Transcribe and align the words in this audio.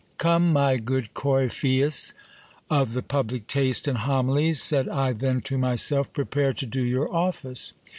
Come, 0.17 0.51
my 0.51 0.77
good 0.77 1.13
Coryphaeus 1.13 2.15
of 2.71 2.93
the 2.93 3.03
public 3.03 3.45
taste 3.45 3.87
in 3.87 3.97
homilies, 3.97 4.59
said 4.59 4.89
I 4.89 5.13
then 5.13 5.41
to 5.41 5.59
myself, 5.59 6.11
prepare 6.11 6.53
to 6.53 6.65
do 6.65 6.81
your 6.81 7.13
office. 7.13 7.73